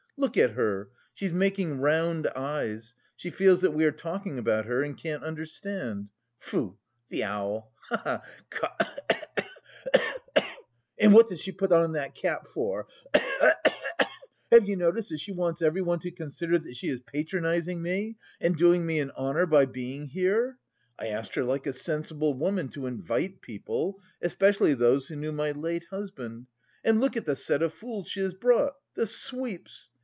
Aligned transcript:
"Look 0.17 0.37
at 0.37 0.51
her, 0.51 0.89
she's 1.15 1.33
making 1.33 1.79
round 1.79 2.27
eyes, 2.35 2.93
she 3.15 3.31
feels 3.31 3.61
that 3.61 3.71
we 3.71 3.85
are 3.85 3.91
talking 3.91 4.37
about 4.37 4.65
her 4.65 4.83
and 4.83 4.95
can't 4.95 5.23
understand. 5.23 6.09
Pfoo, 6.39 6.75
the 7.09 7.23
owl! 7.23 7.73
Ha 7.89 7.97
ha! 7.97 8.21
(Cough 8.51 8.77
cough 8.77 9.25
cough.) 9.35 10.45
And 10.99 11.11
what 11.13 11.27
does 11.27 11.41
she 11.41 11.51
put 11.51 11.71
on 11.71 11.93
that 11.93 12.13
cap 12.13 12.45
for? 12.45 12.83
(Cough 13.15 13.23
cough 13.39 13.53
cough.) 13.97 14.07
Have 14.51 14.65
you 14.69 14.75
noticed 14.75 15.09
that 15.09 15.19
she 15.19 15.31
wants 15.31 15.63
everyone 15.63 15.97
to 16.01 16.11
consider 16.11 16.59
that 16.59 16.77
she 16.77 16.87
is 16.89 16.99
patronising 16.99 17.81
me 17.81 18.15
and 18.39 18.55
doing 18.55 18.85
me 18.85 18.99
an 18.99 19.09
honour 19.17 19.47
by 19.47 19.65
being 19.65 20.05
here? 20.05 20.59
I 20.99 21.07
asked 21.07 21.33
her 21.33 21.43
like 21.43 21.65
a 21.65 21.73
sensible 21.73 22.35
woman 22.35 22.69
to 22.69 22.85
invite 22.85 23.41
people, 23.41 23.99
especially 24.21 24.75
those 24.75 25.07
who 25.07 25.15
knew 25.15 25.31
my 25.31 25.49
late 25.49 25.87
husband, 25.89 26.45
and 26.83 26.99
look 27.01 27.17
at 27.17 27.25
the 27.25 27.35
set 27.35 27.63
of 27.63 27.73
fools 27.73 28.07
she 28.07 28.19
has 28.19 28.35
brought! 28.35 28.73
The 28.93 29.07
sweeps! 29.07 29.89